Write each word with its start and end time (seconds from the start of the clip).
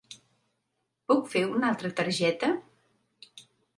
Puc 1.11 1.29
fer 1.33 1.43
una 1.57 1.69
altra 1.73 1.93
targeta? 2.01 2.51